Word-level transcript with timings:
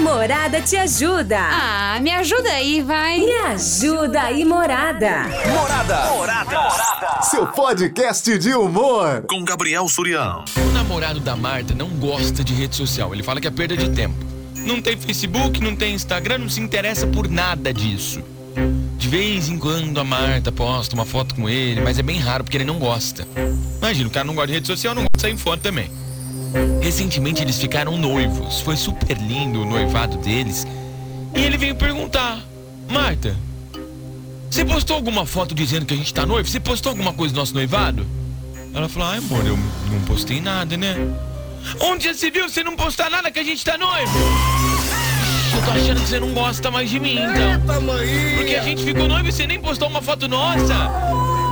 Morada 0.00 0.62
te 0.62 0.76
ajuda. 0.76 1.38
Ah, 1.38 1.98
me 2.00 2.10
ajuda 2.10 2.50
aí, 2.50 2.80
vai. 2.80 3.18
Me 3.18 3.32
ajuda 3.32 4.22
aí, 4.22 4.44
Morada. 4.46 5.24
Morada. 5.54 6.10
Morada. 6.10 7.22
Seu 7.22 7.46
podcast 7.46 8.38
de 8.38 8.54
humor. 8.54 9.24
Com 9.28 9.44
Gabriel 9.44 9.86
Surião. 9.88 10.42
O 10.56 10.72
namorado 10.72 11.20
da 11.20 11.36
Marta 11.36 11.74
não 11.74 11.88
gosta 11.88 12.42
de 12.42 12.54
rede 12.54 12.76
social. 12.76 13.12
Ele 13.12 13.22
fala 13.22 13.40
que 13.42 13.46
é 13.46 13.50
perda 13.50 13.76
de 13.76 13.90
tempo. 13.90 14.16
Não 14.54 14.80
tem 14.80 14.96
Facebook, 14.96 15.60
não 15.60 15.76
tem 15.76 15.94
Instagram, 15.94 16.38
não 16.38 16.48
se 16.48 16.60
interessa 16.60 17.06
por 17.06 17.28
nada 17.28 17.72
disso. 17.72 18.22
De 18.96 19.08
vez 19.08 19.50
em 19.50 19.58
quando 19.58 20.00
a 20.00 20.04
Marta 20.04 20.50
posta 20.50 20.94
uma 20.94 21.04
foto 21.04 21.34
com 21.34 21.48
ele, 21.48 21.80
mas 21.82 21.98
é 21.98 22.02
bem 22.02 22.18
raro 22.18 22.42
porque 22.42 22.56
ele 22.56 22.64
não 22.64 22.78
gosta. 22.78 23.26
Imagina, 23.78 24.08
o 24.08 24.10
cara 24.10 24.24
não 24.24 24.34
gosta 24.34 24.48
de 24.48 24.52
rede 24.54 24.66
social, 24.66 24.94
não 24.94 25.02
gosta 25.02 25.16
de 25.16 25.22
sair 25.22 25.32
em 25.32 25.38
foto 25.38 25.60
também. 25.60 25.90
Recentemente 26.80 27.42
eles 27.42 27.58
ficaram 27.58 27.96
noivos. 27.96 28.60
Foi 28.60 28.76
super 28.76 29.16
lindo 29.16 29.62
o 29.62 29.64
noivado 29.64 30.16
deles. 30.18 30.66
E 31.34 31.40
ele 31.40 31.56
veio 31.56 31.74
perguntar: 31.74 32.40
Marta, 32.88 33.36
você 34.50 34.64
postou 34.64 34.96
alguma 34.96 35.24
foto 35.24 35.54
dizendo 35.54 35.86
que 35.86 35.94
a 35.94 35.96
gente 35.96 36.12
tá 36.12 36.26
noivo? 36.26 36.48
Você 36.48 36.60
postou 36.60 36.90
alguma 36.90 37.12
coisa 37.12 37.32
do 37.32 37.38
nosso 37.38 37.54
noivado? 37.54 38.06
Ela 38.74 38.88
falou: 38.88 39.08
Ai, 39.08 39.18
amor, 39.18 39.46
eu 39.46 39.56
não 39.56 40.00
postei 40.06 40.40
nada, 40.40 40.76
né? 40.76 40.96
Onde 41.80 42.04
já 42.04 42.14
se 42.14 42.30
viu 42.30 42.48
você 42.48 42.64
não 42.64 42.74
postar 42.74 43.10
nada 43.10 43.30
que 43.30 43.38
a 43.38 43.44
gente 43.44 43.64
tá 43.64 43.76
noivo? 43.76 44.12
Eu 45.54 45.64
tô 45.64 45.70
achando 45.72 46.00
que 46.00 46.08
você 46.08 46.20
não 46.20 46.32
gosta 46.32 46.70
mais 46.70 46.88
de 46.88 46.98
mim, 46.98 47.18
então. 47.18 47.82
Porque 48.36 48.54
a 48.54 48.62
gente 48.62 48.82
ficou 48.82 49.08
noivo 49.08 49.28
e 49.28 49.32
você 49.32 49.46
nem 49.46 49.60
postou 49.60 49.88
uma 49.88 50.00
foto 50.00 50.26
nossa. 50.28 50.90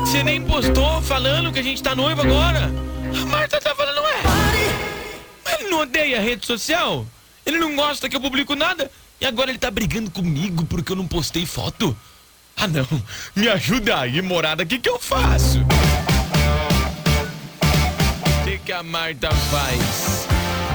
Você 0.00 0.22
nem 0.22 0.40
postou 0.40 1.02
falando 1.02 1.52
que 1.52 1.58
a 1.58 1.62
gente 1.62 1.82
tá 1.82 1.94
noivo 1.94 2.22
agora. 2.22 2.72
A 3.22 3.26
Marta 3.26 3.60
tá 3.60 3.74
falando, 3.74 3.87
ele 5.68 5.70
não 5.70 5.80
odeia 5.80 6.18
a 6.18 6.22
rede 6.22 6.46
social? 6.46 7.06
Ele 7.44 7.58
não 7.58 7.76
gosta 7.76 8.08
que 8.08 8.16
eu 8.16 8.20
publico 8.20 8.54
nada? 8.54 8.90
E 9.20 9.26
agora 9.26 9.50
ele 9.50 9.58
tá 9.58 9.70
brigando 9.70 10.10
comigo 10.10 10.64
porque 10.64 10.92
eu 10.92 10.96
não 10.96 11.06
postei 11.06 11.44
foto? 11.44 11.96
Ah 12.56 12.66
não, 12.66 12.86
me 13.36 13.48
ajuda 13.48 14.00
aí, 14.00 14.20
morada, 14.22 14.62
o 14.62 14.66
que 14.66 14.78
que 14.78 14.88
eu 14.88 14.98
faço? 14.98 15.60
O 18.40 18.44
que 18.44 18.58
que 18.58 18.72
a 18.72 18.82
Marta 18.82 19.30
faz? 19.30 20.26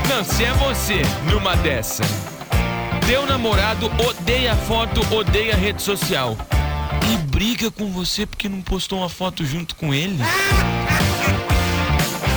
Não, 0.07 0.23
se 0.23 0.43
é 0.43 0.53
você 0.53 1.01
numa 1.29 1.55
dessa. 1.57 2.03
Teu 3.07 3.25
namorado 3.25 3.87
odeia 4.07 4.55
foto, 4.55 5.01
odeia 5.13 5.55
rede 5.55 5.81
social. 5.81 6.37
E 7.11 7.17
briga 7.27 7.69
com 7.71 7.91
você 7.91 8.25
porque 8.25 8.47
não 8.47 8.61
postou 8.61 8.99
uma 8.99 9.09
foto 9.09 9.43
junto 9.43 9.75
com 9.75 9.93
ele? 9.93 10.19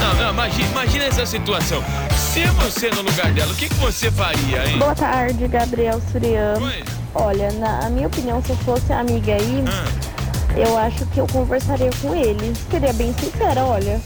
Não, 0.07 0.15
não, 0.15 0.31
imagina, 0.31 0.69
imagina 0.71 1.05
essa 1.07 1.27
situação. 1.27 1.83
Se 2.17 2.45
você 2.47 2.91
no 2.91 3.03
lugar 3.03 3.33
dela, 3.33 3.53
o 3.53 3.57
que, 3.57 3.69
que 3.69 3.75
você 3.75 4.09
faria, 4.09 4.65
hein? 4.65 4.79
Boa 4.79 4.95
tarde, 4.95 5.49
Gabriel 5.49 6.01
Suriano. 6.13 6.65
Oi. 6.65 6.85
Olha, 7.13 7.51
na 7.55 7.91
minha 7.91 8.07
opinião, 8.07 8.41
se 8.41 8.51
eu 8.51 8.57
fosse 8.59 8.93
amiga 8.93 9.33
aí, 9.35 9.65
Ah, 9.67 10.57
eu 10.57 10.79
acho 10.79 11.05
que 11.07 11.19
eu 11.19 11.27
conversaria 11.27 11.91
com 12.01 12.15
ele. 12.15 12.53
Seria 12.71 12.93
bem 12.93 13.13
sincera, 13.19 13.65
olha. 13.65 14.01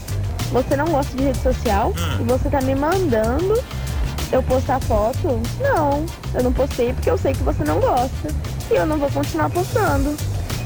Você 0.51 0.75
não 0.75 0.85
gosta 0.85 1.15
de 1.15 1.23
rede 1.23 1.37
social 1.39 1.93
e 2.19 2.23
você 2.23 2.49
tá 2.49 2.61
me 2.61 2.73
mandando 2.73 3.63
eu 4.31 4.41
postar 4.41 4.79
foto? 4.79 5.39
Não, 5.59 6.03
eu 6.33 6.41
não 6.41 6.51
postei 6.51 6.93
porque 6.93 7.11
eu 7.11 7.17
sei 7.17 7.33
que 7.33 7.43
você 7.43 7.63
não 7.63 7.79
gosta. 7.79 8.27
E 8.71 8.73
eu 8.73 8.87
não 8.87 8.97
vou 8.97 9.11
continuar 9.11 9.51
postando. 9.51 10.17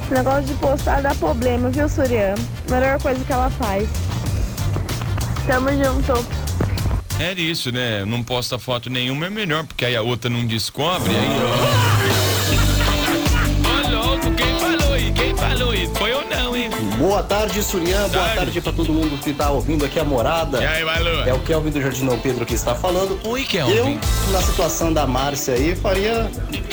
Esse 0.02 0.14
negócio 0.14 0.44
de 0.44 0.54
postar 0.54 1.02
dá 1.02 1.14
problema, 1.16 1.70
viu, 1.70 1.90
Suriano? 1.90 2.42
Melhor 2.70 3.02
coisa 3.02 3.22
que 3.26 3.34
ela 3.34 3.50
faz. 3.50 3.90
Tamo 5.48 5.70
junto. 5.72 6.14
é 7.20 7.34
isso, 7.34 7.72
né? 7.72 8.04
Não 8.04 8.24
posta 8.24 8.58
foto 8.58 8.90
nenhuma 8.90 9.28
é 9.28 9.30
melhor, 9.30 9.66
porque 9.66 9.86
aí 9.86 9.96
a 9.96 10.02
outra 10.02 10.30
não 10.30 10.46
descobre, 10.46 11.12
aí. 11.16 11.85
Boa 17.06 17.22
tarde, 17.22 17.62
Surian. 17.62 18.00
Boa 18.10 18.10
Tarde. 18.10 18.36
tarde 18.36 18.62
pra 18.62 18.72
todo 18.74 18.92
mundo 18.92 19.16
que 19.22 19.32
tá 19.32 19.52
ouvindo 19.52 19.86
aqui 19.86 20.00
a 20.00 20.04
morada. 20.04 20.60
E 20.60 20.66
aí, 20.66 20.84
Valor? 20.84 21.28
É 21.28 21.34
o 21.36 21.40
Kelvin 21.40 21.70
do 21.70 21.80
Jardinão 21.80 22.18
Pedro 22.18 22.48
que 22.48 22.56
está 22.56 22.74
falando. 22.74 23.20
Oi, 23.26 23.42
Eu, 23.42 23.46
Kelvin. 23.46 24.00
na 24.32 24.42
situação 24.42 24.92
da 24.92 25.06
Márcia 25.06 25.54
aí, 25.54 25.76
faria 25.76 26.28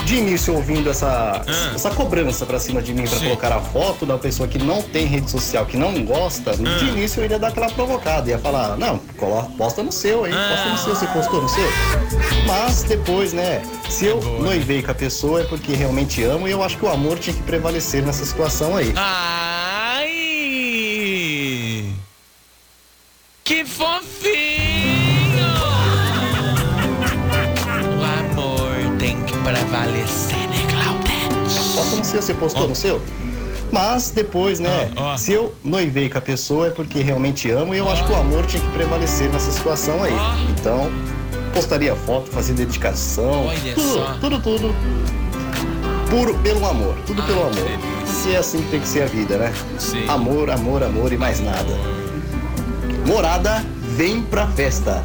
de 0.06 0.16
início 0.16 0.54
ouvindo 0.54 0.88
essa, 0.90 1.42
Ah. 1.46 1.72
essa 1.74 1.90
cobrança 1.90 2.46
pra 2.46 2.58
cima 2.58 2.80
de 2.80 2.94
mim 2.94 3.02
pra 3.06 3.18
Sim. 3.18 3.24
colocar 3.26 3.52
a 3.52 3.60
foto 3.60 4.06
da 4.06 4.16
pessoa 4.16 4.48
que 4.48 4.56
não 4.58 4.80
tem 4.80 5.04
rede 5.04 5.30
social, 5.30 5.66
que 5.66 5.76
não 5.76 6.02
gosta. 6.02 6.52
Ah. 6.52 6.78
De 6.78 6.86
início 6.86 7.20
eu 7.20 7.26
iria 7.26 7.38
dar 7.38 7.48
aquela 7.48 7.68
provocada, 7.68 8.30
ia 8.30 8.38
falar, 8.38 8.78
não, 8.78 8.98
coloca, 9.18 9.50
posta 9.58 9.82
no 9.82 9.92
seu 9.92 10.24
aí, 10.24 10.32
posta 10.32 10.68
no 10.70 10.78
seu, 10.78 10.96
você 10.96 11.06
postou 11.08 11.42
no 11.42 11.48
seu. 11.50 11.68
Mas 12.46 12.82
depois, 12.84 13.34
né, 13.34 13.60
se 13.90 14.06
eu 14.06 14.18
boa. 14.18 14.40
noivei 14.40 14.82
com 14.82 14.90
a 14.92 14.94
pessoa 14.94 15.42
é 15.42 15.44
porque 15.44 15.74
realmente 15.74 16.24
amo 16.24 16.48
e 16.48 16.52
eu 16.52 16.62
acho 16.64 16.78
que 16.78 16.86
o 16.86 16.88
amor 16.90 17.18
tinha 17.18 17.36
que 17.36 17.42
prevalecer 17.42 18.02
nessa 18.02 18.24
situação 18.24 18.74
aí. 18.74 18.94
Ai! 18.96 19.51
Que 23.44 23.64
fofinho! 23.64 24.32
O 27.98 28.04
amor 28.04 28.96
tem 28.98 29.20
que 29.24 29.36
prevalecer, 29.38 30.48
né, 30.48 30.66
Claudete? 30.70 31.96
No 31.96 32.04
seu, 32.04 32.22
você 32.22 32.34
postou 32.34 32.68
no 32.68 32.74
seu? 32.74 33.02
Mas 33.72 34.10
depois, 34.10 34.60
né? 34.60 34.92
Ó, 34.96 35.14
ó. 35.14 35.16
Se 35.16 35.32
eu 35.32 35.52
noivei 35.64 36.08
com 36.08 36.18
a 36.18 36.20
pessoa 36.20 36.68
é 36.68 36.70
porque 36.70 37.00
realmente 37.00 37.50
amo 37.50 37.74
e 37.74 37.78
eu 37.78 37.90
acho 37.90 38.04
que 38.04 38.12
o 38.12 38.16
amor 38.16 38.46
tinha 38.46 38.62
que 38.62 38.68
prevalecer 38.70 39.28
nessa 39.30 39.50
situação 39.50 40.02
aí. 40.04 40.14
Então, 40.50 40.92
postaria 41.52 41.96
foto, 41.96 42.30
fazia 42.30 42.54
dedicação. 42.54 43.46
Tudo, 43.74 44.20
tudo, 44.20 44.40
tudo. 44.42 44.74
Puro 46.10 46.38
pelo 46.38 46.64
amor, 46.66 46.94
tudo 47.06 47.22
pelo 47.24 47.40
amor. 47.40 48.06
Se 48.06 48.34
é 48.34 48.36
assim 48.36 48.62
que 48.62 48.70
tem 48.70 48.80
que 48.80 48.88
ser 48.88 49.02
a 49.02 49.06
vida, 49.06 49.36
né? 49.36 49.52
Sim. 49.78 50.06
Amor, 50.06 50.48
amor, 50.50 50.82
amor 50.82 51.12
e 51.12 51.16
mais 51.16 51.40
nada. 51.40 52.01
Morada, 53.06 53.64
vem 53.96 54.22
pra 54.22 54.46
festa. 54.46 55.04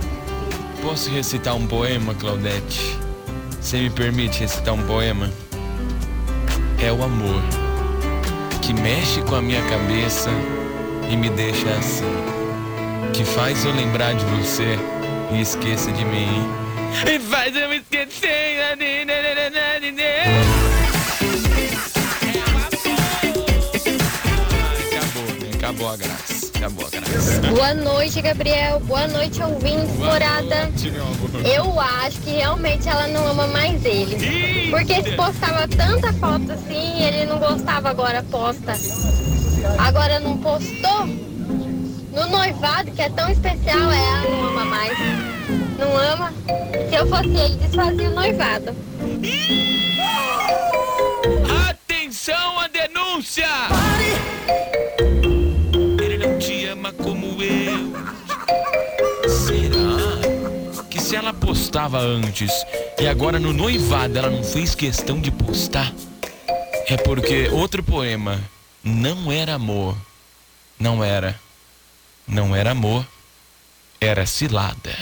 Posso 0.82 1.10
recitar 1.10 1.56
um 1.56 1.66
poema, 1.66 2.14
Claudete? 2.14 2.98
Você 3.60 3.78
me 3.78 3.90
permite 3.90 4.40
recitar 4.40 4.74
um 4.74 4.84
poema? 4.84 5.30
É 6.80 6.92
o 6.92 7.04
amor 7.04 7.42
que 8.62 8.74
mexe 8.74 9.22
com 9.24 9.36
a 9.36 9.42
minha 9.42 9.62
cabeça 9.64 10.30
e 11.10 11.18
me 11.18 11.30
deixa 11.30 11.70
assim. 11.72 12.06
Que 13.14 13.26
faz 13.26 13.66
eu 13.66 13.74
lembrar 13.74 14.14
de 14.14 14.24
você 14.26 14.78
e 15.32 15.42
esqueça 15.42 15.92
de 15.92 16.06
mim. 16.06 16.48
E 17.12 17.20
faz 17.20 17.56
eu 17.56 17.74
esquecer. 17.74 18.62
Ai, 18.70 18.76
Boa 27.50 27.74
noite, 27.74 28.22
Gabriel. 28.22 28.80
Boa 28.82 29.08
noite, 29.08 29.42
ouvintes, 29.42 29.96
morada. 29.98 30.72
Eu 31.44 31.80
acho 31.80 32.20
que 32.22 32.32
realmente 32.32 32.88
ela 32.88 33.08
não 33.08 33.28
ama 33.32 33.48
mais 33.48 33.84
ele. 33.84 34.70
Porque 34.70 35.04
se 35.04 35.12
postava 35.16 35.68
tanta 35.68 36.14
foto 36.14 36.52
assim, 36.52 37.04
ele 37.04 37.26
não 37.26 37.40
gostava, 37.40 37.90
agora 37.90 38.24
posta. 38.24 38.74
Agora 39.78 40.20
não 40.20 40.38
postou? 40.38 41.06
No 41.06 42.28
noivado, 42.30 42.92
que 42.92 43.02
é 43.02 43.10
tão 43.10 43.30
especial, 43.30 43.92
ela 43.92 44.22
não 44.22 44.48
ama 44.50 44.66
mais. 44.66 44.98
Não 45.78 45.98
ama? 45.98 46.34
Se 46.90 46.96
eu 46.96 47.08
fosse 47.08 47.30
ele, 47.30 47.56
desfazia 47.58 48.10
o 48.10 48.14
noivado. 48.14 48.76
Atenção 51.70 52.60
à 52.60 52.68
denúncia! 52.68 53.48
Ela 61.28 61.34
postava 61.34 62.00
antes 62.00 62.50
e 62.98 63.06
agora 63.06 63.38
no 63.38 63.52
noivado 63.52 64.18
ela 64.18 64.30
não 64.30 64.42
fez 64.42 64.74
questão 64.74 65.20
de 65.20 65.30
postar? 65.30 65.92
É 66.88 66.96
porque 66.96 67.50
outro 67.50 67.84
poema 67.84 68.40
não 68.82 69.30
era 69.30 69.56
amor. 69.56 69.98
Não 70.80 71.04
era. 71.04 71.38
Não 72.26 72.56
era 72.56 72.72
amor. 72.72 73.06
Era 74.00 74.26
cilada. 74.26 74.96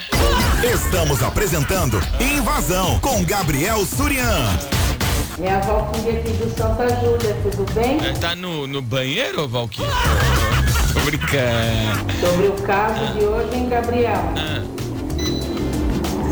Estamos 0.64 1.22
apresentando 1.22 2.02
Invasão 2.20 3.00
com 3.02 3.24
Gabriel 3.24 3.86
Surian. 3.86 4.58
Minha 5.38 5.60
Valquíria 5.60 6.22
aqui 6.22 6.32
do 6.32 6.50
Santa 6.58 6.88
Júlia, 7.02 7.38
tudo 7.44 7.72
bem? 7.74 8.04
É, 8.04 8.14
Tá 8.14 8.36
no, 8.36 8.66
no 8.66 8.82
banheiro, 8.82 9.48
Valquíria? 9.48 9.92
Tô 10.92 11.02
brincando. 11.02 12.20
Sobre 12.20 12.48
o 12.48 12.54
caso 12.64 13.14
de 13.14 13.26
hoje, 13.26 13.56
hein, 13.56 13.70
Gabriel? 13.70 14.34
Ah, 14.38 14.75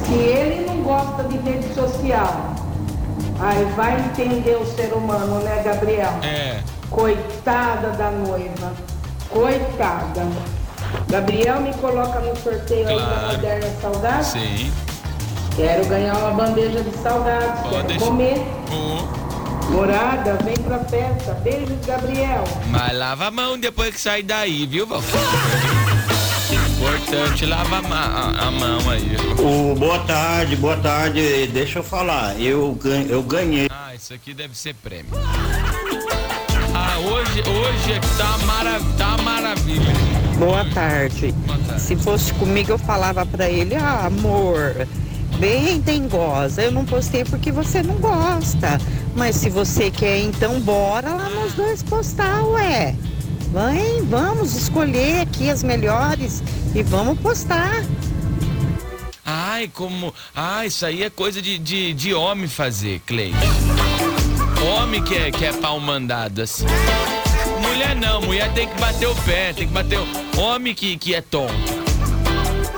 Se 0.06 0.14
ele 0.14 0.66
não 0.66 0.78
gosta 0.84 1.24
de 1.24 1.38
rede 1.38 1.74
social, 1.74 2.54
aí 3.40 3.66
vai 3.76 4.00
entender 4.00 4.56
o 4.58 4.66
ser 4.66 4.94
humano, 4.94 5.40
né, 5.40 5.62
Gabriel? 5.64 6.14
é. 6.24 6.60
Coitada 6.90 7.90
da 7.92 8.12
noiva. 8.12 8.72
Coitada. 9.30 10.28
Gabriel 11.10 11.60
me 11.62 11.74
coloca 11.74 12.20
no 12.20 12.36
sorteio 12.38 12.88
aí 12.88 12.96
da 12.96 13.04
Claro. 13.06 13.34
Moderna 13.34 13.70
Saudade. 13.82 14.26
Sim. 14.26 14.72
Quero 15.56 15.86
ganhar 15.88 16.16
uma 16.18 16.32
bandeja 16.32 16.84
de 16.84 16.96
salgados, 16.98 17.62
Pode 17.68 17.88
quero 17.88 18.00
comer. 18.00 18.46
Ô, 18.72 19.72
Morada, 19.72 20.38
vem 20.44 20.56
pra 20.58 20.80
festa. 20.80 21.34
Beijos, 21.44 21.84
Gabriel. 21.86 22.44
mas 22.70 22.96
lava 22.96 23.26
a 23.28 23.32
mão 23.32 23.58
depois 23.58 23.92
que 23.96 24.00
sair 24.02 24.22
daí, 24.24 24.68
viu, 24.68 24.86
Valquíria? 24.86 25.20
Importante 27.14 27.46
lavar 27.46 27.84
a, 27.92 28.48
a- 28.48 28.52
mão 28.52 28.80
aí. 28.90 29.16
O, 29.40 29.76
boa 29.76 30.00
tarde, 30.00 30.56
boa 30.56 30.76
tarde. 30.78 31.46
Deixa 31.54 31.78
eu 31.80 31.84
falar. 31.84 32.40
Eu, 32.42 32.74
gan- 32.82 33.06
eu 33.08 33.22
ganhei. 33.22 33.68
Ah, 33.70 33.94
isso 33.94 34.16
aqui 34.16 34.34
deve 34.34 34.58
ser 34.58 34.74
prêmio. 34.74 35.12
Ah, 36.74 36.98
hoje, 37.00 37.44
hoje 37.48 37.94
aqui 37.94 38.08
tá 38.18 38.36
uma, 38.36 38.46
mara, 38.48 38.80
tá 38.98 39.18
maravilha. 39.20 39.94
Boa 40.40 40.66
tarde. 40.74 41.32
Boa 41.46 41.60
tarde. 41.60 41.82
Se 41.84 41.96
fosse 41.96 42.34
comigo, 42.34 42.72
eu 42.72 42.80
falava 42.80 43.24
pra 43.28 43.48
ele: 43.48 43.76
Ah, 43.76 44.08
amor, 44.08 44.88
bem 45.40 45.80
dengosa. 45.82 46.64
Eu 46.64 46.72
não 46.72 46.84
postei 46.84 47.24
porque 47.24 47.52
você 47.52 47.84
não 47.84 47.96
gosta. 47.98 48.82
Mas 49.16 49.36
se 49.36 49.52
você 49.52 49.92
quer, 49.92 50.18
então 50.20 50.60
bora 50.62 51.10
lá 51.14 51.30
nós 51.30 51.54
dois 51.54 51.84
postar, 51.84 52.44
ué. 52.46 52.96
Vem, 53.54 54.02
vamos 54.06 54.56
escolher 54.56 55.22
aqui 55.22 55.48
as 55.48 55.62
melhores 55.62 56.42
e 56.74 56.82
vamos 56.82 57.20
postar. 57.20 57.84
Ai, 59.24 59.70
como. 59.72 60.12
Ah, 60.36 60.66
isso 60.66 60.84
aí 60.84 61.04
é 61.04 61.10
coisa 61.12 61.40
de, 61.40 61.60
de, 61.60 61.94
de 61.94 62.16
homem 62.16 62.48
fazer, 62.48 63.00
Clay. 63.06 63.32
Homem 64.76 65.04
que 65.04 65.14
é, 65.14 65.30
que 65.32 65.46
é 65.46 65.54
pau 65.54 65.80
mandado 65.80 66.42
assim. 66.42 66.66
Mulher 67.62 67.96
não, 67.96 68.22
mulher 68.24 68.52
tem 68.54 68.68
que 68.68 68.82
bater 68.82 69.08
o 69.08 69.16
pé, 69.18 69.54
tem 69.54 69.68
que 69.68 69.74
bater 69.74 70.00
o. 70.00 70.42
Homem 70.42 70.74
que, 70.74 70.98
que 70.98 71.14
é 71.14 71.22
tonto. 71.22 71.54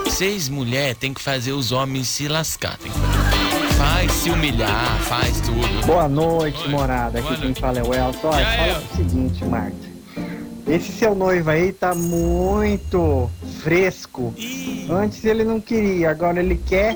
Vocês, 0.03 0.49
mulher, 0.49 0.93
tem 0.95 1.13
que 1.13 1.21
fazer 1.21 1.53
os 1.53 1.71
homens 1.71 2.09
se 2.09 2.27
lascar. 2.27 2.77
Tem 2.77 2.91
que 2.91 2.99
fazer. 2.99 3.75
Faz 3.77 4.11
se 4.11 4.29
humilhar, 4.29 4.97
faz 5.03 5.39
tudo. 5.39 5.85
Boa 5.85 6.09
noite, 6.09 6.61
Oi. 6.63 6.67
morada. 6.69 7.19
Aqui 7.19 7.27
Boa 7.27 7.35
quem 7.37 7.45
noite. 7.45 7.61
fala 7.61 7.79
é 7.79 7.83
o 7.83 7.93
Elton. 7.93 8.27
Olha, 8.27 8.45
fala 8.45 8.83
o 8.91 8.95
seguinte, 8.97 9.45
Marta. 9.45 9.84
Esse 10.67 10.91
seu 10.91 11.13
noivo 11.13 11.49
aí 11.49 11.71
tá 11.71 11.93
muito 11.93 13.29
fresco. 13.61 14.33
Antes 14.89 15.23
ele 15.23 15.43
não 15.43 15.61
queria, 15.61 16.09
agora 16.09 16.39
ele 16.39 16.55
quer. 16.55 16.95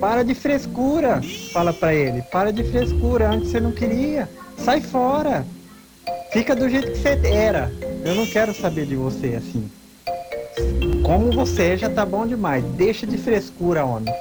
Para 0.00 0.24
de 0.24 0.34
frescura. 0.34 1.20
Fala 1.52 1.72
pra 1.72 1.94
ele. 1.94 2.20
Para 2.22 2.52
de 2.52 2.64
frescura. 2.64 3.30
Antes 3.30 3.50
você 3.50 3.60
não 3.60 3.72
queria. 3.72 4.28
Sai 4.58 4.80
fora. 4.80 5.46
Fica 6.32 6.54
do 6.54 6.68
jeito 6.68 6.92
que 6.92 6.98
você 6.98 7.20
era. 7.24 7.72
Eu 8.04 8.14
não 8.14 8.26
quero 8.26 8.52
saber 8.52 8.86
de 8.86 8.96
você 8.96 9.36
assim. 9.38 9.70
Como 11.04 11.32
você 11.32 11.76
já 11.76 11.88
tá 11.88 12.04
bom 12.04 12.26
demais. 12.26 12.64
Deixa 12.76 13.06
de 13.06 13.16
frescura, 13.16 13.84
homem. 13.84 14.12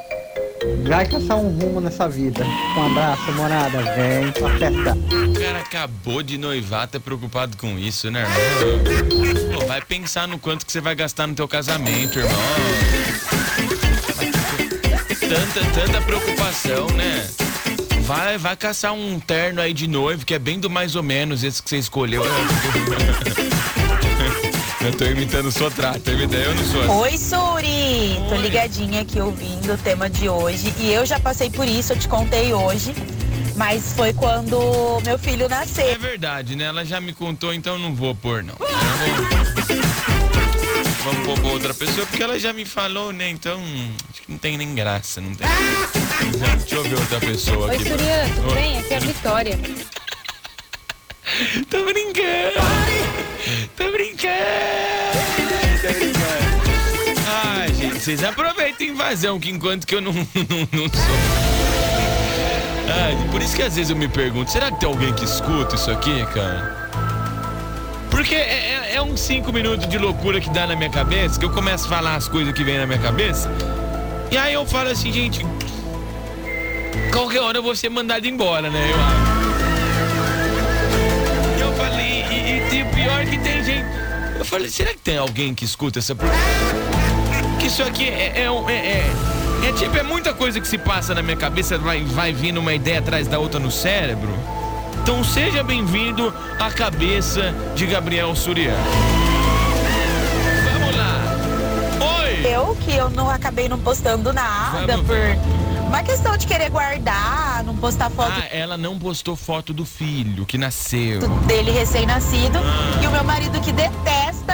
Vai 0.87 1.05
caçar 1.07 1.37
um 1.37 1.49
rumo 1.49 1.81
nessa 1.81 2.07
vida. 2.07 2.45
Um 2.77 2.85
abraço, 2.85 3.31
morada. 3.33 3.81
Vem 3.95 4.31
pra 4.31 4.49
festa. 4.57 4.97
O 5.29 5.33
cara 5.33 5.59
acabou 5.59 6.21
de 6.23 6.37
noivar, 6.37 6.87
tá 6.87 6.99
preocupado 6.99 7.57
com 7.57 7.77
isso, 7.77 8.09
né, 8.11 8.23
irmão? 8.23 9.59
Pô, 9.59 9.65
vai 9.65 9.81
pensar 9.81 10.27
no 10.27 10.37
quanto 10.37 10.65
que 10.65 10.71
você 10.71 10.81
vai 10.81 10.95
gastar 10.95 11.27
no 11.27 11.35
teu 11.35 11.47
casamento, 11.47 12.19
irmão. 12.19 12.41
Tanta, 15.19 15.65
tanta 15.73 16.01
preocupação, 16.01 16.87
né? 16.91 17.27
Vai, 18.01 18.37
vai 18.37 18.55
caçar 18.55 18.93
um 18.93 19.19
terno 19.19 19.59
aí 19.59 19.73
de 19.73 19.87
noivo, 19.87 20.23
que 20.25 20.35
é 20.35 20.39
bem 20.39 20.59
do 20.59 20.69
mais 20.69 20.95
ou 20.95 21.01
menos 21.01 21.43
esse 21.43 21.61
que 21.61 21.69
você 21.69 21.77
escolheu. 21.77 22.23
Eu 24.85 24.95
tô 24.95 25.03
imitando 25.05 25.47
o 25.47 25.51
Sotrato, 25.51 26.11
imitando, 26.11 26.41
eu 26.43 26.53
não 26.53 26.63
sou 26.63 26.81
assim. 26.81 26.91
Oi, 26.91 27.17
Suri! 28.05 28.15
Tô 28.29 28.35
Oi. 28.35 28.41
ligadinha 28.41 29.01
aqui 29.01 29.19
ouvindo 29.19 29.73
o 29.73 29.77
tema 29.77 30.09
de 30.09 30.29
hoje. 30.29 30.71
E 30.79 30.91
eu 30.93 31.05
já 31.05 31.19
passei 31.19 31.49
por 31.49 31.67
isso, 31.67 31.93
eu 31.93 31.99
te 31.99 32.07
contei 32.07 32.53
hoje. 32.53 32.93
Mas 33.55 33.93
foi 33.93 34.13
quando 34.13 35.01
meu 35.03 35.17
filho 35.17 35.45
É 35.45 35.49
nasceu. 35.49 35.99
verdade, 35.99 36.55
né? 36.55 36.65
Ela 36.65 36.85
já 36.85 36.99
me 36.99 37.13
contou, 37.13 37.53
então 37.53 37.79
não 37.79 37.95
vou 37.95 38.13
pôr, 38.13 38.43
não. 38.43 38.53
Vou- 38.55 38.67
Vamos 41.05 41.25
pôr 41.25 41.39
pra 41.39 41.49
outra 41.51 41.73
pessoa, 41.73 42.05
porque 42.07 42.23
ela 42.23 42.37
já 42.39 42.51
me 42.51 42.65
falou, 42.65 43.13
né? 43.13 43.29
Então, 43.29 43.61
acho 44.11 44.23
que 44.23 44.31
não 44.31 44.37
tem 44.39 44.57
nem 44.57 44.73
graça, 44.73 45.21
não 45.21 45.33
tem. 45.35 45.47
Já, 46.39 46.55
deixa 46.55 46.75
eu 46.75 46.83
ver 46.83 46.95
outra 46.95 47.19
pessoa 47.19 47.67
Oi, 47.67 47.75
aqui. 47.75 47.83
Surya, 47.89 48.29
tudo 48.35 48.47
Oi. 48.49 48.55
bem? 48.55 48.79
Aqui 48.79 48.93
é 48.93 48.97
a 48.97 48.99
Vitória. 48.99 49.59
Tô 51.69 51.83
brincando! 51.85 52.59
Tô 53.77 53.91
brincando! 53.91 54.35
Tô 55.81 55.87
brincando! 55.87 56.14
Vocês 58.05 58.23
aproveitem 58.23 58.89
invasão, 58.89 59.39
que 59.39 59.49
enquanto 59.49 59.87
que 59.87 59.95
eu 59.95 59.99
não, 59.99 60.13
não, 60.13 60.21
não 60.71 60.87
sou. 60.87 61.15
Ai, 63.03 63.17
por 63.31 63.41
isso 63.41 63.55
que 63.55 63.63
às 63.63 63.75
vezes 63.75 63.89
eu 63.89 63.95
me 63.95 64.07
pergunto, 64.07 64.51
será 64.51 64.71
que 64.71 64.79
tem 64.79 64.87
alguém 64.87 65.11
que 65.11 65.25
escuta 65.25 65.73
isso 65.73 65.89
aqui, 65.89 66.23
cara? 66.27 66.87
Porque 68.11 68.35
é, 68.35 68.91
é- 68.91 68.95
é 68.97 69.01
uns 69.01 69.19
cinco 69.21 69.51
minutos 69.51 69.89
de 69.89 69.97
loucura 69.97 70.39
que 70.39 70.51
dá 70.51 70.67
na 70.67 70.75
minha 70.75 70.91
cabeça, 70.91 71.39
que 71.39 71.45
eu 71.47 71.49
começo 71.51 71.87
a 71.87 71.89
falar 71.89 72.15
as 72.15 72.27
coisas 72.27 72.53
que 72.53 72.63
vem 72.63 72.77
na 72.77 72.85
minha 72.85 72.99
cabeça. 72.99 73.49
E 74.29 74.37
aí 74.37 74.53
eu 74.53 74.67
falo 74.67 74.91
assim, 74.91 75.11
gente, 75.11 75.43
qualquer 77.11 77.39
hora 77.41 77.57
eu 77.57 77.63
vou 77.63 77.75
ser 77.75 77.89
mandado 77.89 78.27
embora, 78.27 78.69
né? 78.69 78.87
Eu. 81.59 81.69
Eu 81.69 81.73
falei, 81.73 82.23
e, 82.29 82.35
e, 82.35 82.81
e 82.81 82.85
pior 82.93 83.19
é 83.23 83.25
que 83.25 83.39
tem 83.39 83.63
gente. 83.63 83.87
Eu 84.37 84.45
falei, 84.45 84.69
será 84.69 84.91
que 84.91 84.99
tem 84.99 85.17
alguém 85.17 85.55
que 85.55 85.65
escuta 85.65 85.97
essa 85.97 86.13
Que 87.65 87.69
isso 87.71 87.81
aqui 87.81 88.07
é, 88.07 88.43
é, 88.43 88.51
um- 88.51 88.69
é, 88.69 88.75
é, 88.75 89.13
é 89.69 89.71
tipo, 89.73 89.97
é 89.97 90.03
muita 90.03 90.31
coisa 90.35 90.61
que 90.61 90.67
se 90.67 90.77
passa 90.77 91.15
na 91.15 91.23
minha 91.23 91.35
cabeça, 91.35 91.79
vai, 91.79 92.03
vai 92.03 92.31
vindo 92.31 92.59
uma 92.59 92.71
ideia 92.75 92.99
atrás 92.99 93.27
da 93.27 93.39
outra 93.39 93.59
no 93.59 93.71
cérebro. 93.71 94.29
Então 95.01 95.23
seja 95.23 95.63
bem-vindo 95.63 96.31
à 96.59 96.69
cabeça 96.69 97.55
de 97.75 97.87
Gabriel 97.87 98.35
Suriano. 98.35 98.77
Vamos 100.73 100.95
lá. 100.95 102.21
Oi! 102.25 102.45
Eu 102.53 102.75
que 102.85 102.91
eu 102.95 103.09
não 103.09 103.27
acabei 103.31 103.67
não 103.67 103.79
postando 103.79 104.31
nada 104.31 104.85
Vamos 104.85 105.07
por 105.07 105.15
ver. 105.15 105.39
uma 105.87 106.03
questão 106.03 106.37
de 106.37 106.45
querer 106.45 106.69
guardar, 106.69 107.63
não 107.63 107.75
postar 107.75 108.11
foto 108.11 108.31
Ah, 108.31 108.45
ela 108.51 108.77
não 108.77 108.99
postou 108.99 109.35
foto 109.35 109.73
do 109.73 109.85
filho 109.87 110.45
que 110.45 110.55
nasceu. 110.59 111.27
dele 111.47 111.71
recém-nascido. 111.71 112.59
Ah. 112.59 113.01
E 113.03 113.07
o 113.07 113.11
meu 113.11 113.23
marido 113.23 113.59
que 113.59 113.71
detesta 113.71 114.44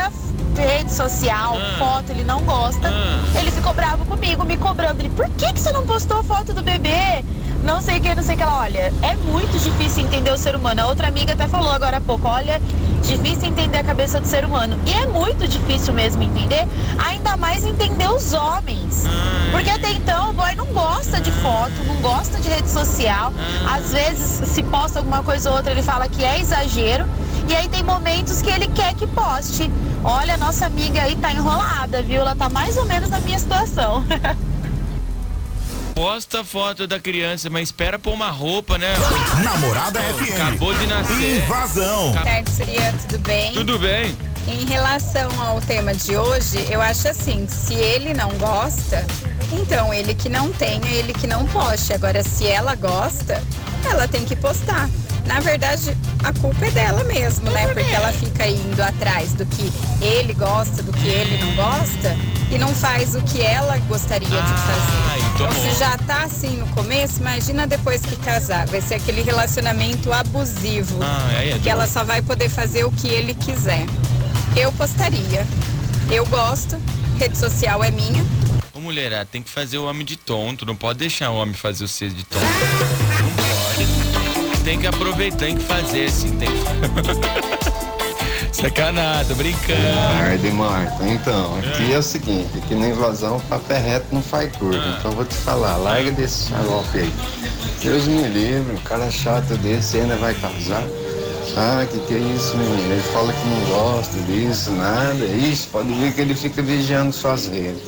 rede 0.81 0.93
social, 0.93 1.55
Ah. 1.55 1.77
foto, 1.77 2.09
ele 2.11 2.23
não 2.23 2.41
gosta. 2.41 2.89
Ah. 2.89 3.39
Ele 3.39 3.51
ficou 3.51 3.73
bravo 3.73 4.03
comigo, 4.05 4.43
me 4.43 4.57
cobrando. 4.57 4.99
Ele, 4.99 5.09
por 5.09 5.29
que, 5.29 5.53
que 5.53 5.59
você 5.59 5.71
não 5.71 5.85
postou 5.85 6.23
foto 6.23 6.53
do 6.53 6.63
bebê? 6.63 7.23
Não 7.63 7.79
sei 7.79 7.99
o 7.99 8.01
que, 8.01 8.15
não 8.15 8.23
sei 8.23 8.33
o 8.35 8.37
que. 8.39 8.43
Olha, 8.43 8.91
é 9.03 9.15
muito 9.15 9.57
difícil 9.59 10.03
entender 10.03 10.31
o 10.31 10.38
ser 10.38 10.55
humano. 10.55 10.81
A 10.81 10.88
outra 10.88 11.07
amiga 11.07 11.33
até 11.33 11.47
falou 11.47 11.71
agora 11.71 11.97
há 11.97 12.01
pouco, 12.01 12.27
olha, 12.27 12.59
difícil 13.03 13.50
entender 13.50 13.77
a 13.77 13.83
cabeça 13.83 14.19
do 14.19 14.25
ser 14.25 14.43
humano. 14.43 14.79
E 14.88 14.91
é 14.93 15.05
muito 15.05 15.47
difícil 15.47 15.93
mesmo 15.93 16.23
entender, 16.23 16.67
ainda 16.97 17.38
mais 17.38 17.63
entender 17.63 18.09
os 18.09 18.33
homens. 18.33 19.03
Porque 19.51 19.69
até 19.69 19.91
então 19.91 20.31
o 20.31 20.33
boy 20.33 20.55
não 20.55 20.65
gosta 20.67 21.21
de 21.21 21.29
foto, 21.31 21.71
não 21.85 21.95
gosta 21.97 22.39
de 22.39 22.50
rede 22.50 22.69
social. 22.69 23.31
Às 23.71 23.91
vezes, 23.91 24.50
se 24.50 24.63
posta 24.63 24.97
alguma 24.97 25.21
coisa 25.21 25.51
ou 25.51 25.57
outra, 25.57 25.71
ele 25.71 25.83
fala 25.83 26.07
que 26.07 26.23
é 26.25 26.39
exagero. 26.39 27.05
E 27.48 27.55
aí 27.55 27.67
tem 27.69 27.83
momentos 27.83 28.41
que 28.41 28.50
ele 28.50 28.67
quer 28.67 28.93
que 28.95 29.05
poste. 29.07 29.69
Olha, 30.03 30.38
nossa 30.38 30.65
amiga 30.65 31.01
aí 31.01 31.15
tá 31.15 31.31
enrolada, 31.31 32.01
viu? 32.01 32.21
Ela 32.21 32.36
tá 32.36 32.50
mais 32.50 32.77
ou 32.77 32.86
menos 32.86 33.10
na 33.10 33.19
minha 33.19 33.38
situação. 33.39 34.03
Posta 35.93 36.43
foto 36.43 36.88
da 36.88 37.00
criança, 37.00 37.50
mas 37.50 37.63
espera 37.63 38.00
pôr 38.00 38.13
uma 38.13 38.29
roupa, 38.31 38.77
né? 38.77 38.88
Namorada 39.43 40.00
FM. 40.00 40.33
Acabou 40.33 40.74
de 40.74 40.88
nascer. 40.88 41.43
Invasão. 41.43 42.10
Acab- 42.12 42.24
tarde, 42.24 42.51
Surya, 42.51 42.93
tudo 43.07 43.19
bem? 43.19 43.53
Tudo 43.53 43.77
bem? 43.79 44.17
Em 44.48 44.65
relação 44.65 45.29
ao 45.39 45.62
tema 45.62 45.93
de 45.93 46.17
hoje, 46.17 46.65
eu 46.71 46.81
acho 46.81 47.07
assim, 47.10 47.45
se 47.48 47.75
ele 47.75 48.13
não 48.13 48.29
gosta, 48.39 49.05
então 49.51 49.93
ele 49.93 50.15
que 50.15 50.29
não 50.29 50.51
tenha, 50.51 50.88
ele 50.89 51.13
que 51.13 51.27
não 51.27 51.45
poste. 51.45 51.93
Agora, 51.93 52.24
se 52.24 52.48
ela 52.48 52.74
gosta, 52.74 53.43
ela 53.88 54.07
tem 54.07 54.25
que 54.25 54.36
postar. 54.36 54.89
Na 55.31 55.39
verdade, 55.39 55.95
a 56.25 56.33
culpa 56.33 56.65
é 56.65 56.71
dela 56.71 57.05
mesmo, 57.05 57.50
né? 57.51 57.65
Porque 57.67 57.89
ela 57.89 58.11
fica 58.11 58.45
indo 58.45 58.81
atrás 58.81 59.33
do 59.33 59.45
que 59.45 59.71
ele 60.03 60.33
gosta, 60.33 60.83
do 60.83 60.91
que 60.91 61.07
ele 61.07 61.38
não 61.38 61.55
gosta, 61.55 62.17
e 62.51 62.57
não 62.57 62.67
faz 62.75 63.15
o 63.15 63.21
que 63.21 63.41
ela 63.41 63.77
gostaria 63.88 64.27
de 64.27 64.35
fazer. 64.35 64.97
Ai, 65.09 65.19
Então, 65.33 65.50
se 65.53 65.79
já 65.79 65.97
tá 66.00 66.23
assim 66.23 66.57
no 66.57 66.67
começo, 66.75 67.21
imagina 67.21 67.65
depois 67.65 68.01
que 68.01 68.17
casar. 68.17 68.67
Vai 68.67 68.81
ser 68.81 68.95
aquele 68.95 69.21
relacionamento 69.21 70.11
abusivo. 70.11 71.00
Ah, 71.01 71.41
é 71.41 71.57
que 71.57 71.69
ela 71.69 71.88
só 71.88 72.03
vai 72.03 72.21
poder 72.21 72.50
fazer 72.50 72.83
o 72.83 72.91
que 72.91 73.07
ele 73.07 73.33
quiser. 73.33 73.85
Eu 74.57 74.69
postaria. 74.73 75.47
Eu 76.11 76.25
gosto, 76.25 76.77
rede 77.17 77.38
social 77.38 77.81
é 77.81 77.89
minha. 77.89 78.21
Ô 78.73 78.81
mulherada, 78.81 79.29
tem 79.31 79.41
que 79.41 79.50
fazer 79.50 79.77
o 79.77 79.85
homem 79.85 80.05
de 80.05 80.17
tonto, 80.17 80.65
não 80.65 80.75
pode 80.75 81.00
deixar 81.00 81.29
o 81.29 81.38
homem 81.38 81.53
fazer 81.55 81.88
você 81.88 82.09
de 82.09 82.25
tonto. 82.25 82.43
Não 82.43 83.31
pode. 83.31 83.40
Tem 84.63 84.80
que 84.80 84.88
aproveitar, 84.88 85.38
tem 85.38 85.58
que 85.58 85.63
fazer 85.63 86.06
assim, 86.06 86.38
tem 86.38 86.48
que... 86.48 87.72
Sacanagem, 88.53 89.25
tô 89.27 89.36
brincando. 89.36 89.82
Tarde, 90.18 90.51
Marta. 90.51 91.03
Então, 91.08 91.58
aqui 91.58 91.94
é 91.94 91.98
o 91.98 92.03
seguinte, 92.03 92.50
aqui 92.58 92.75
na 92.75 92.89
invasão 92.89 93.38
o 93.38 93.41
papel 93.41 93.82
reto 93.82 94.06
não 94.12 94.22
faz 94.22 94.56
curva. 94.56 94.77
Então 95.00 95.12
eu 95.12 95.18
vou 95.18 95.25
te 95.25 95.34
falar, 95.34 95.77
larga 95.77 96.12
desse 96.12 96.50
xarope 96.50 97.00
aí. 97.00 97.13
Deus 97.82 98.06
me 98.06 98.22
livre, 98.27 98.74
um 98.74 98.82
cara 98.84 99.10
chato 99.10 99.56
desse 99.58 99.98
ainda 99.98 100.15
vai 100.18 100.36
casar. 100.36 100.84
Ah, 101.58 101.86
que 101.89 102.00
que 102.01 102.13
é 102.13 102.20
isso, 102.20 102.56
menino? 102.56 102.91
Ele 102.91 103.01
fala 103.01 103.34
que 103.34 103.48
não 103.48 103.65
gosta 103.70 104.18
disso, 104.20 104.72
nada. 104.72 105.25
Isso, 105.25 105.68
pode 105.70 105.91
ver 105.94 106.13
que 106.13 106.22
ele 106.22 106.36
fica 106.36 106.62
vigiando 106.62 107.12
suas 107.12 107.48
redes. 107.48 107.82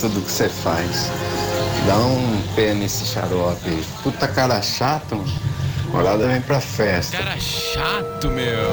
Tudo 0.00 0.22
que 0.22 0.30
você 0.30 0.48
faz. 0.48 1.10
Dá 1.86 1.96
um 1.98 2.42
pé 2.56 2.72
nesse 2.72 3.04
xarope 3.04 3.68
aí. 3.68 3.84
Puta 4.02 4.26
cara 4.26 4.62
chato, 4.62 5.16
mano. 5.16 5.53
Morada 5.94 6.26
vem 6.26 6.40
pra 6.40 6.60
festa. 6.60 7.16
Cara 7.16 7.38
chato, 7.38 8.28
meu. 8.28 8.68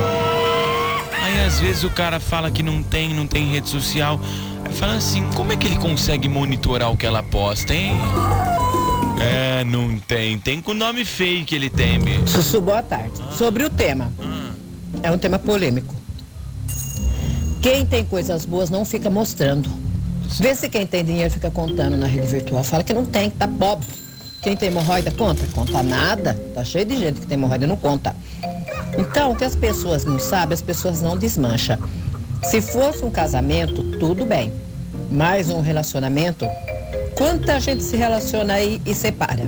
Aí 1.22 1.46
às 1.46 1.60
vezes 1.60 1.84
o 1.84 1.90
cara 1.92 2.20
fala 2.20 2.50
que 2.50 2.64
não 2.64 2.82
tem, 2.82 3.14
não 3.14 3.28
tem 3.28 3.46
rede 3.52 3.70
social. 3.70 4.20
Aí 4.66 4.74
fala 4.74 4.96
assim, 4.96 5.30
como 5.36 5.54
é 5.54 5.56
que 5.56 5.68
ele 5.68 5.78
consegue 5.78 6.28
monitorar 6.28 6.92
o 6.92 6.98
que 6.98 7.06
ela 7.06 7.22
posta, 7.22 7.76
hein? 7.76 7.94
É, 9.22 9.64
não 9.64 10.00
tem. 10.00 10.40
Tem 10.40 10.60
com 10.60 10.74
nome 10.74 11.06
fake 11.06 11.54
ele 11.54 11.70
tem, 11.70 12.00
bicho. 12.00 12.28
Sussu, 12.28 12.60
boa 12.60 12.82
tarde. 12.82 13.22
Sobre 13.38 13.64
o 13.66 13.70
tema. 13.70 14.12
É 15.04 15.12
um 15.12 15.18
tema 15.20 15.38
polêmico. 15.38 15.94
Quem 17.62 17.86
tem 17.86 18.04
coisas 18.04 18.48
boas 18.48 18.72
não 18.72 18.84
fica 18.84 19.12
mostrando. 19.12 19.70
Vê 20.40 20.56
se 20.56 20.68
quem 20.68 20.88
tem 20.88 21.06
dinheiro 21.06 21.32
fica 21.32 21.52
contando 21.52 21.96
na 21.96 22.08
rede 22.08 22.26
virtual. 22.26 22.64
Fala 22.64 22.84
que 22.84 22.96
não 22.96 23.06
tem, 23.06 23.30
que 23.30 23.38
tá 23.38 23.48
pobre. 23.48 24.01
Quem 24.42 24.56
tem 24.56 24.70
hemorroida 24.70 25.12
conta? 25.12 25.46
Conta 25.54 25.84
nada. 25.84 26.34
Tá 26.56 26.64
cheio 26.64 26.86
de 26.86 26.98
gente 26.98 27.22
que 27.22 27.28
tem 27.28 27.38
hemorroida 27.38 27.68
não 27.68 27.78
conta. 27.78 28.16
Então, 28.98 29.32
o 29.32 29.36
que 29.36 29.44
as 29.44 29.56
pessoas 29.56 30.04
não 30.04 30.18
sabem, 30.20 30.54
as 30.54 30.62
pessoas 30.62 31.02
não 31.02 31.16
desmancham. 31.16 31.78
Se 32.44 32.60
fosse 32.60 33.06
um 33.06 33.12
casamento, 33.12 33.84
tudo 34.00 34.26
bem. 34.26 34.52
Mas 35.12 35.50
um 35.50 35.62
relacionamento, 35.62 36.48
quanta 37.16 37.60
gente 37.60 37.84
se 37.84 37.96
relaciona 37.96 38.56
aí 38.56 38.82
e 38.86 38.96
separa? 38.96 39.48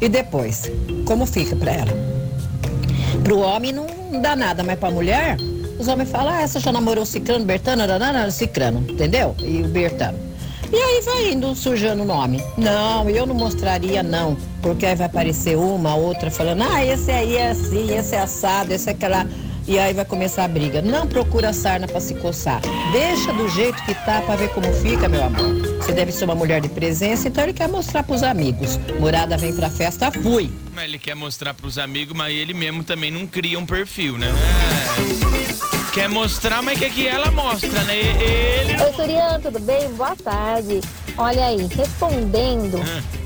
E 0.00 0.08
depois, 0.08 0.70
como 1.06 1.24
fica 1.24 1.56
pra 1.56 1.72
ela? 1.72 1.92
Pro 3.24 3.38
homem 3.38 3.72
não 3.72 3.86
dá 4.20 4.36
nada, 4.36 4.62
mas 4.62 4.78
pra 4.78 4.90
mulher, 4.90 5.36
os 5.78 5.88
homens 5.88 6.10
falam, 6.10 6.34
ah, 6.34 6.42
essa 6.42 6.60
já 6.60 6.70
namorou 6.70 7.04
o 7.04 7.06
Cicrano, 7.06 7.44
Bertano, 7.44 7.86
nanana, 7.86 8.30
Cicrano, 8.30 8.84
entendeu? 8.88 9.34
E 9.38 9.62
o 9.62 9.68
Bertano. 9.68 10.18
E 10.72 10.76
aí 10.76 11.02
vai 11.02 11.32
indo 11.32 11.54
sujando 11.54 12.02
o 12.02 12.06
nome. 12.06 12.42
Não, 12.56 13.08
eu 13.10 13.26
não 13.26 13.34
mostraria 13.34 14.02
não, 14.02 14.36
porque 14.62 14.86
aí 14.86 14.96
vai 14.96 15.06
aparecer 15.06 15.54
uma, 15.56 15.94
outra 15.94 16.30
falando, 16.30 16.62
ah, 16.62 16.82
esse 16.84 17.10
aí 17.10 17.36
é 17.36 17.50
assim, 17.50 17.94
esse 17.94 18.14
é 18.14 18.20
assado, 18.20 18.72
esse 18.72 18.88
é 18.88 18.92
aquela. 18.92 19.26
E 19.68 19.78
aí 19.78 19.92
vai 19.92 20.04
começar 20.04 20.44
a 20.44 20.48
briga. 20.48 20.82
Não 20.82 21.06
procura 21.06 21.52
sarna 21.52 21.86
pra 21.86 22.00
se 22.00 22.14
coçar. 22.14 22.60
Deixa 22.90 23.32
do 23.32 23.48
jeito 23.50 23.80
que 23.84 23.94
tá 23.94 24.20
pra 24.22 24.34
ver 24.34 24.48
como 24.48 24.72
fica, 24.72 25.08
meu 25.08 25.22
amor. 25.22 25.54
Você 25.76 25.92
deve 25.92 26.10
ser 26.10 26.24
uma 26.24 26.34
mulher 26.34 26.60
de 26.60 26.68
presença, 26.68 27.28
então 27.28 27.44
ele 27.44 27.52
quer 27.52 27.68
mostrar 27.68 28.02
pros 28.02 28.24
amigos. 28.24 28.76
Morada 28.98 29.36
vem 29.36 29.54
pra 29.54 29.70
festa, 29.70 30.10
fui. 30.10 30.50
Mas 30.74 30.84
ele 30.84 30.98
quer 30.98 31.14
mostrar 31.14 31.54
pros 31.54 31.78
amigos, 31.78 32.16
mas 32.16 32.34
ele 32.34 32.54
mesmo 32.54 32.82
também 32.82 33.12
não 33.12 33.24
cria 33.24 33.56
um 33.58 33.66
perfil, 33.66 34.18
né? 34.18 34.32
É. 35.38 35.41
Quer 35.92 36.08
mostrar, 36.08 36.62
mas 36.62 36.78
quer 36.78 36.90
que 36.90 37.06
ela 37.06 37.30
mostra, 37.30 37.84
né? 37.84 37.98
Ele. 37.98 38.82
Oi, 38.82 38.92
Surian, 38.94 39.38
tudo 39.42 39.60
bem? 39.60 39.92
Boa 39.92 40.16
tarde. 40.16 40.80
Olha 41.18 41.44
aí, 41.44 41.66
respondendo 41.66 42.80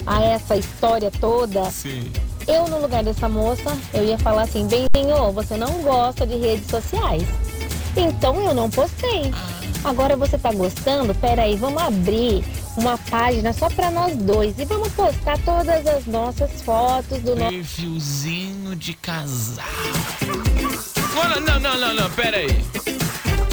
a 0.05 0.21
essa 0.23 0.57
história 0.57 1.09
toda, 1.21 1.71
Sim. 1.71 2.11
eu 2.49 2.67
no 2.67 2.81
lugar 2.81 3.05
dessa 3.05 3.29
moça, 3.29 3.79
eu 3.95 4.05
ia 4.05 4.19
falar 4.19 4.43
assim, 4.43 4.67
bem, 4.67 4.85
senhor, 4.97 5.31
você 5.31 5.57
não 5.57 5.81
gosta 5.83 6.27
de 6.27 6.37
redes 6.39 6.69
sociais. 6.69 7.23
Então 7.97 8.43
eu 8.43 8.53
não 8.53 8.69
postei. 8.69 9.33
Agora 9.85 10.17
você 10.17 10.37
tá 10.37 10.53
gostando? 10.53 11.15
Peraí, 11.15 11.57
vamos 11.57 11.81
abrir 11.81 12.45
uma 12.77 12.99
página 12.99 13.53
só 13.53 13.69
pra 13.71 13.93
nós 13.93 14.17
dois 14.17 14.59
e 14.59 14.65
vamos 14.65 14.89
postar 14.89 15.39
todas 15.45 15.87
as 15.87 16.05
nossas 16.07 16.51
fotos 16.63 17.21
do 17.21 17.37
nosso. 17.37 17.53
Perfilzinho 17.53 18.75
de 18.75 18.93
casal. 18.95 19.65
Olha, 21.17 21.41
não, 21.41 21.61
não, 21.61 21.79
não, 21.79 21.95
não, 21.95 22.11
pera 22.11 22.37
aí. 22.37 22.49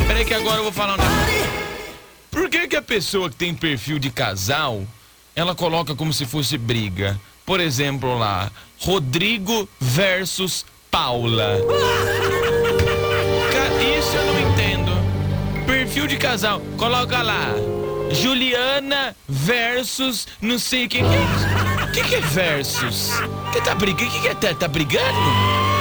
Pera 0.05 0.19
aí 0.19 0.25
que 0.25 0.33
agora 0.33 0.57
eu 0.57 0.63
vou 0.63 0.71
falar 0.71 0.93
um 0.93 0.97
negócio. 0.97 1.63
Por 2.29 2.49
que 2.49 2.67
que 2.67 2.75
a 2.75 2.81
pessoa 2.81 3.29
que 3.29 3.35
tem 3.35 3.53
perfil 3.53 3.99
de 3.99 4.09
casal, 4.09 4.85
ela 5.35 5.55
coloca 5.55 5.95
como 5.95 6.11
se 6.11 6.25
fosse 6.25 6.57
briga? 6.57 7.19
Por 7.45 7.59
exemplo 7.59 8.17
lá, 8.17 8.51
Rodrigo 8.79 9.67
versus 9.79 10.65
Paula. 10.89 11.57
Isso 14.03 14.15
eu 14.17 14.25
não 14.25 14.51
entendo. 14.51 15.65
Perfil 15.65 16.07
de 16.07 16.17
casal, 16.17 16.61
coloca 16.77 17.21
lá. 17.21 17.53
Juliana 18.11 19.15
versus 19.27 20.27
não 20.41 20.59
sei 20.59 20.85
o 20.85 20.89
que 20.89 20.99
que 20.99 21.05
é 21.05 21.23
isso. 21.23 21.83
O 21.83 21.91
que, 21.91 22.03
que 22.03 22.15
é 22.15 22.19
versus? 22.19 23.11
Que 23.51 23.61
tá 23.61 23.73
brigando? 23.73 24.11
Que 24.11 24.21
que 24.21 24.27
é? 24.27 24.35
Tá, 24.35 24.53
tá 24.53 24.67
brigando? 24.67 25.72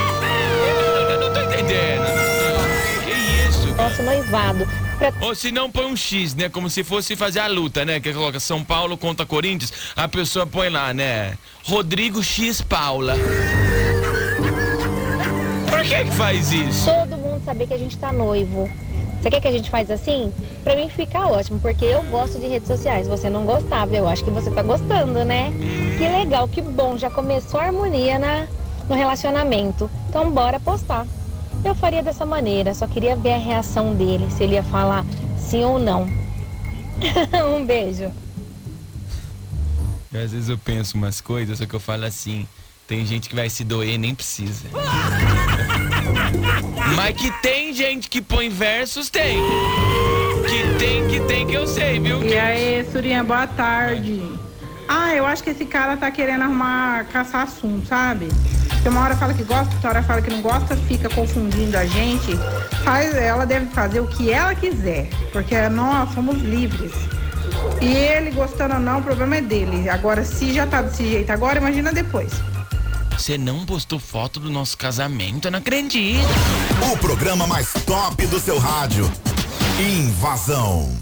Que 3.04 3.49
isso? 3.49 3.75
Nosso 3.75 4.02
noivado. 4.02 4.66
Pra 4.99 5.12
Ou 5.21 5.35
se 5.35 5.50
não 5.50 5.71
põe 5.71 5.87
um 5.87 5.97
X, 5.97 6.35
né? 6.35 6.49
Como 6.49 6.71
se 6.71 6.85
fosse 6.85 7.16
fazer 7.16 7.40
a 7.40 7.47
luta, 7.47 7.85
né? 7.85 8.00
Que 8.00 8.12
coloca 8.12 8.38
São 8.38 8.62
Paulo 8.64 8.97
contra 8.97 9.26
Corinthians, 9.26 9.73
a 9.97 10.07
pessoa 10.07 10.47
põe 10.47 10.69
lá, 10.69 10.95
né? 10.95 11.37
Rodrigo 11.64 12.23
X 12.23 12.61
Paula. 12.61 13.14
Por 15.69 15.83
que 15.83 16.04
que 16.04 16.11
faz 16.12 16.52
isso? 16.52 16.85
todo 16.85 17.16
mundo 17.16 17.42
saber 17.45 17.66
que 17.66 17.75
a 17.75 17.78
gente 17.78 17.97
tá 17.99 18.12
noivo. 18.12 18.71
Você 19.21 19.31
quer 19.31 19.40
que 19.40 19.49
a 19.49 19.52
gente 19.52 19.71
faz 19.71 19.88
assim? 19.88 20.33
Pra 20.64 20.75
mim 20.75 20.88
fica 20.88 21.25
ótimo, 21.26 21.61
porque 21.61 21.85
eu 21.85 22.02
gosto 22.04 22.40
de 22.40 22.49
redes 22.49 22.66
sociais. 22.66 23.07
Você 23.07 23.31
não 23.31 23.45
gostava, 23.45 23.95
eu 23.95 24.09
acho 24.09 24.25
que 24.25 24.31
você 24.31 24.50
tá 24.50 24.62
gostando, 24.62 25.25
né? 25.25 25.52
Que 25.97 26.09
legal, 26.09 26.49
que 26.49 26.61
bom. 26.61 26.99
Já 26.99 27.09
começou 27.09 27.61
a 27.61 27.64
harmonia 27.66 28.19
na, 28.19 28.49
no 28.88 28.97
relacionamento. 28.97 29.88
Então 30.09 30.28
bora 30.28 30.59
postar. 30.59 31.07
Eu 31.64 31.75
faria 31.75 32.02
dessa 32.02 32.26
maneira, 32.26 32.75
só 32.75 32.87
queria 32.87 33.14
ver 33.14 33.35
a 33.35 33.38
reação 33.38 33.95
dele, 33.95 34.28
se 34.31 34.42
ele 34.42 34.54
ia 34.54 34.62
falar 34.62 35.04
sim 35.37 35.64
ou 35.64 35.78
não. 35.78 36.09
um 37.57 37.64
beijo. 37.64 38.11
Às 40.12 40.33
vezes 40.33 40.49
eu 40.49 40.59
penso 40.59 40.97
umas 40.97 41.21
coisas, 41.21 41.59
só 41.59 41.66
que 41.66 41.75
eu 41.75 41.81
falo 41.81 42.04
assim, 42.04 42.47
tem 42.87 43.07
gente 43.07 43.28
que 43.28 43.35
vai 43.35 43.49
se 43.49 43.64
doer 43.64 43.99
nem 43.99 44.14
precisa. 44.14 44.66
Mas 46.97 47.16
que 47.16 47.31
tem 47.40 47.73
gente 47.73 48.09
que 48.11 48.21
põe 48.21 48.49
versos, 48.49 49.09
tem. 49.09 49.38
Que 50.47 50.78
tem, 50.78 51.09
que 51.09 51.21
tem, 51.21 51.47
que 51.47 51.54
eu 51.54 51.66
sei, 51.66 51.99
viu? 51.99 52.23
E 52.23 52.37
aí, 52.37 52.85
Surinha, 52.90 53.25
boa 53.25 53.47
tarde. 53.47 54.23
Ah, 54.94 55.14
eu 55.14 55.25
acho 55.25 55.42
que 55.42 55.49
esse 55.49 55.64
cara 55.64 55.96
tá 55.96 56.11
querendo 56.11 56.42
arrumar, 56.42 57.06
caçar 57.06 57.44
assunto, 57.44 57.88
sabe? 57.88 58.28
Porque 58.68 58.90
uma 58.90 59.00
hora 59.00 59.16
fala 59.16 59.32
que 59.32 59.42
gosta, 59.42 59.75
outra 59.75 59.88
hora 59.88 60.02
fala 60.02 60.20
que 60.20 60.28
não 60.28 60.42
gosta, 60.42 60.76
fica 60.76 61.08
confundindo 61.08 61.78
a 61.78 61.87
gente. 61.87 62.37
Faz, 62.84 63.14
ela 63.14 63.46
deve 63.46 63.64
fazer 63.66 64.00
o 64.00 64.06
que 64.06 64.30
ela 64.30 64.54
quiser, 64.54 65.08
porque 65.32 65.56
nós 65.70 66.12
somos 66.12 66.37
livres. 66.42 66.92
E 67.80 67.87
ele 67.87 68.32
gostando 68.32 68.75
ou 68.75 68.80
não, 68.80 68.99
o 68.99 69.02
problema 69.02 69.37
é 69.37 69.40
dele. 69.40 69.88
Agora, 69.88 70.26
se 70.26 70.52
já 70.52 70.66
tá 70.66 70.82
desse 70.82 71.08
jeito 71.08 71.30
agora, 71.32 71.58
imagina 71.58 71.90
depois. 71.90 72.30
Você 73.16 73.38
não 73.38 73.64
postou 73.64 73.99
foto 73.99 74.38
do 74.40 74.50
nosso 74.50 74.76
casamento, 74.76 75.49
eu 75.49 75.52
não 75.52 75.58
acredito. 75.58 76.26
O 76.92 76.99
programa 76.99 77.46
mais 77.46 77.72
top 77.87 78.26
do 78.26 78.38
seu 78.38 78.58
rádio. 78.58 79.11
Invasão. 79.80 81.01